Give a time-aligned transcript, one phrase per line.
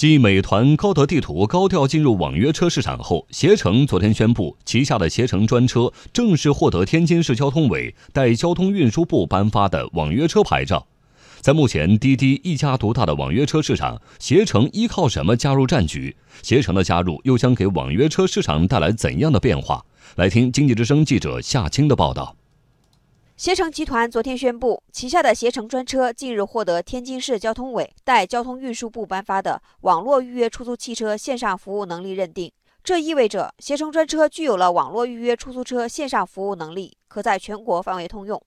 [0.00, 10.86] 继美团、高德地图高调进入网约车市场后，携程昨天宣布，旗下的携程专车正式获得天津市交通委代交通运输部颁发的网约车牌照。
[11.42, 16.16] 在目前滴滴一家独大的网约车市场，携程依靠什么加入战局？
[16.42, 19.84] 携程的加入又将给网约车市场带来怎样的变化？
[20.16, 22.34] 来听经济之声记者夏青的报道。
[23.40, 32.52] 携程集团昨天宣布，旗下的携程专车近日获得天津市交通委代交通运输部颁发的网络预约出租汽车线上服务能力认定。
[32.84, 38.38] 这意味着携程专车具有了网络预约出租车线上服务能力，可在全国范围通用。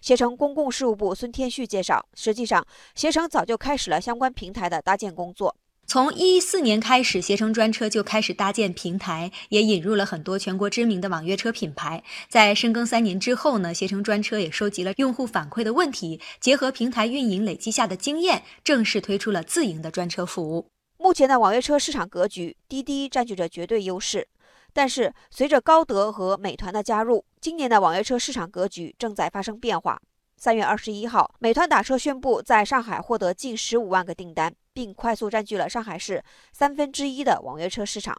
[0.00, 2.64] 携程公共事务部孙天旭介绍，实际上，
[2.94, 5.52] 携程早就开始了相关平台的搭建工作。
[5.90, 12.04] 从一四年开始，携程专车就开始搭建平台，也引入了很多全国知名的网约车品牌。
[12.28, 20.66] 在深耕三年之后呢，携程专车也收集了用户反馈的问题，结合平台运营累积下的经验，正式推出了自营的专车服务。
[20.98, 24.28] 目前的网约车市场格局，滴滴占据着绝对优势。
[24.74, 29.98] 但是，随着高德和美团的加入，今年的网约车市场格局正在发生变化。
[30.38, 34.54] 三月二十一号，美团打车宣布在上海获得近十五万个订单。
[34.78, 36.22] 并快速占据了上海市
[36.52, 38.16] 三分之一的网约车市场。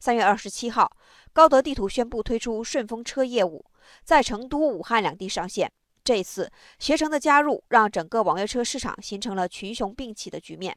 [0.00, 0.90] 三月二十七号，
[1.32, 3.64] 高德地图宣布推出顺风车业务，
[4.02, 5.70] 在成都、武汉两地上线。
[6.02, 10.76] 这一次，携程的加入让整个网约车市场形成了群雄并起的局面。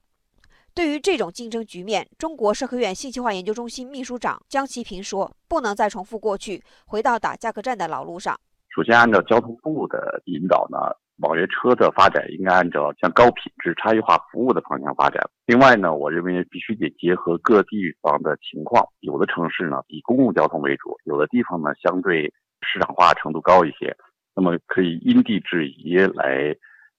[0.75, 8.39] 对于这种竞争局面，中国社科院信息化研究中心秘书长江其平说：“不能再重复过去，回到打价格战的老路上。
[8.75, 10.77] 首先，按照交通部的引导呢。”
[11.19, 15.23] 网约车的发展应该按照向高品质差异化服务的方向发展。
[15.45, 22.23] 另外呢，我认为必须得结合各地方的情况，有的城市呢以公共交通为主，有的地方呢相对
[22.67, 23.95] 市场化程度高一些，
[24.35, 26.53] 那么可以因地制宜来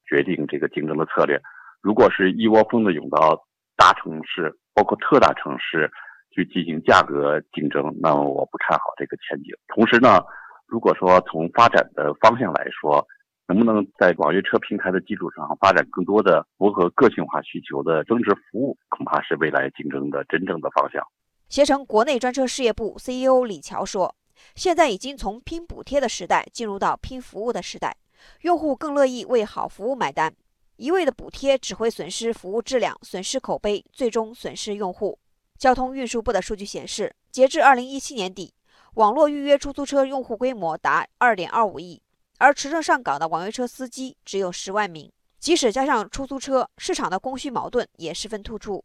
[0.09, 1.39] 决定这个竞争的策略。
[1.83, 3.39] 如果是一窝蜂的涌到
[3.77, 5.91] 大城市，包括特大城市
[6.31, 9.55] 去进行价格竞争，那么我不看好这个前景。
[9.69, 10.25] 同时呢，
[10.67, 13.07] 如果说从发展的方向来说，
[13.47, 21.01] 能不能在网约车平台的基础上发展更多的符合个性化需求的增值服务，恐怕是未来竞争的真正的方向。
[21.49, 24.17] 携程国内专车事业部 CEO 李乔说
[24.57, 27.97] ：“现在已经从拼补贴的时代进入到拼服务的时代，
[28.41, 30.35] 用户更乐意为好服务买单。
[30.77, 35.21] 一味的补贴只会损失服务质量、损失口碑，最终损失用户。”
[35.57, 38.53] 交通运输部的数据显示，截至二零一七年底，
[38.97, 42.03] 网络预约出租车用户规模达2.25亿。
[42.39, 48.83] 而持证上岗的网约车司机只有十万名，即使加上出租车，市场的供需矛盾也十分突出。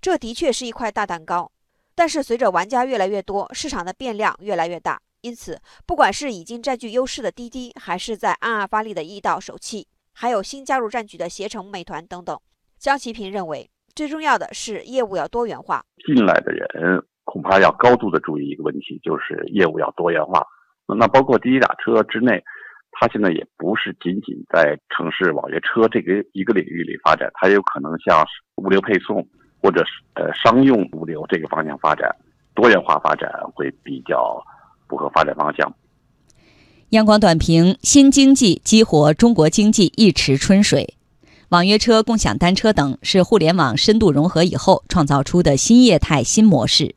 [0.00, 1.50] 这的确是一块大蛋糕，
[1.94, 12.36] 但是随着玩家越来越多，市场的变量越来越大，因此，不管是已经占据优势的滴滴，还是在暗暗发力的易到、手气，还有新加入战局的携程、美团等等，
[12.78, 15.84] 江其平认为，最重要的是业务要多元化。
[16.06, 17.04] 进来的人
[17.34, 20.46] 恐怕要高度的注意一个问题，就是业务要多元化。
[20.86, 22.40] 那包括滴滴打车之内。
[22.96, 28.24] 它现在也不是仅仅在城市网约车这个一个领域里发展，它有可能向
[28.62, 29.16] 物流配送
[29.60, 32.08] 或者是呃商用物流这个方向发展，
[32.54, 34.40] 多元化发展会比较
[34.88, 35.74] 符合发展方向。
[36.90, 40.94] 央广短评：新经济激活中国经济一池春水，
[41.48, 46.94] 网约车、共享单车等是互联网深度融合以后创造出的新业态新模式。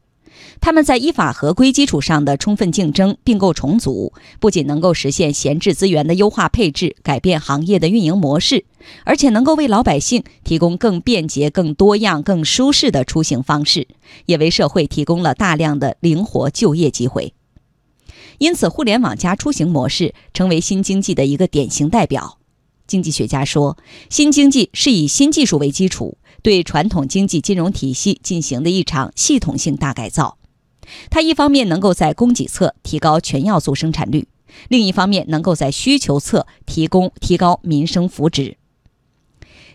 [0.59, 8.65] 他们在依法合规基础上的充分竞争、并购重组，不仅能够实现闲置资源的优化配置、改变行业的运营模式，
[9.03, 13.87] 而且能够为老百姓提供更便捷、更多样、更舒适的出行方式，
[14.25, 17.33] 也为社会提供了大量的灵活就业机会。
[18.39, 22.36] 因此，互联网加出行模式成为新经济的一个典型代表。
[22.87, 23.77] 经济学家说，
[24.09, 30.37] 新经济是以新技术为基础，对传统经济金融体系进行的一场系统性大改造。
[31.09, 34.27] 它一方面能够在供给侧提高全要素生产率，
[34.69, 38.55] 另一方面能够在需求侧提供提高民生福祉。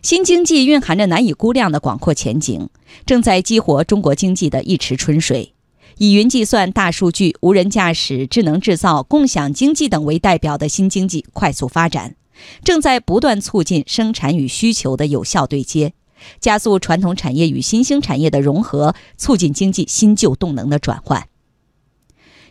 [0.03, 2.69] 新经济蕴含着难以估量的广阔前景，
[3.07, 5.53] 正在激活中国经济的一池春水。
[5.99, 12.17] 以云计算、大数据、无人驾驶、智能制造、共享经济等为代表的新经济快速发展，
[12.65, 15.93] 正在不断促进生产与需求的有效对接。
[16.41, 21.27] 加速传统产业与新兴产业的融合，促进经济新旧动能的转换。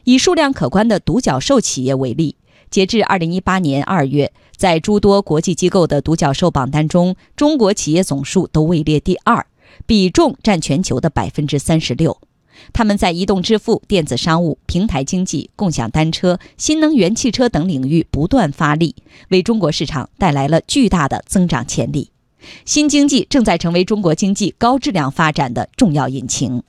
[0.03, 2.35] 以数量可观的独角兽企业为例，
[2.69, 9.45] 截至二零一八年二月，在诸多国际机构的独角兽榜单中，中国企业总数都位列第二，
[9.85, 12.19] 比重占全球的百分之三十六。
[12.73, 18.95] 他们在移动支付、电子商务、平台经济、共享单车、新能源汽车等领域不断发力，
[19.29, 22.11] 为中国市场带来了巨大的增长潜力。
[22.65, 26.63] 新经济正在成为中国经济高质量发展的重要引擎。